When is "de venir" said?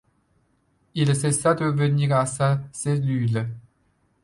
1.53-2.17